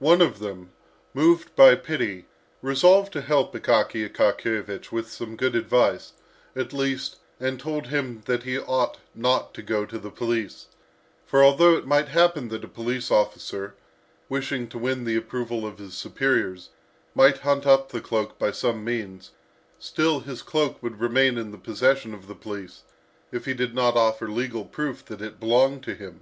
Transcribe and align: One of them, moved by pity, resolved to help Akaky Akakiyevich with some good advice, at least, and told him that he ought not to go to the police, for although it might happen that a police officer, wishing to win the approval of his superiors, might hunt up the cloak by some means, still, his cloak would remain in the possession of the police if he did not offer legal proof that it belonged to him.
One 0.00 0.20
of 0.20 0.38
them, 0.38 0.72
moved 1.14 1.56
by 1.56 1.76
pity, 1.76 2.26
resolved 2.60 3.10
to 3.14 3.22
help 3.22 3.54
Akaky 3.54 4.06
Akakiyevich 4.06 4.92
with 4.92 5.10
some 5.10 5.34
good 5.34 5.54
advice, 5.56 6.12
at 6.54 6.74
least, 6.74 7.16
and 7.40 7.58
told 7.58 7.86
him 7.86 8.20
that 8.26 8.42
he 8.42 8.58
ought 8.58 8.98
not 9.14 9.54
to 9.54 9.62
go 9.62 9.86
to 9.86 9.98
the 9.98 10.10
police, 10.10 10.66
for 11.24 11.42
although 11.42 11.74
it 11.74 11.86
might 11.86 12.08
happen 12.08 12.48
that 12.48 12.64
a 12.66 12.68
police 12.68 13.10
officer, 13.10 13.74
wishing 14.28 14.68
to 14.68 14.76
win 14.78 15.04
the 15.04 15.16
approval 15.16 15.64
of 15.66 15.78
his 15.78 15.94
superiors, 15.94 16.68
might 17.14 17.38
hunt 17.38 17.66
up 17.66 17.88
the 17.88 18.02
cloak 18.02 18.38
by 18.38 18.50
some 18.50 18.84
means, 18.84 19.30
still, 19.78 20.20
his 20.20 20.42
cloak 20.42 20.82
would 20.82 21.00
remain 21.00 21.38
in 21.38 21.50
the 21.50 21.56
possession 21.56 22.12
of 22.12 22.26
the 22.28 22.34
police 22.34 22.82
if 23.32 23.46
he 23.46 23.54
did 23.54 23.74
not 23.74 23.96
offer 23.96 24.28
legal 24.28 24.66
proof 24.66 25.02
that 25.06 25.22
it 25.22 25.40
belonged 25.40 25.82
to 25.82 25.94
him. 25.94 26.20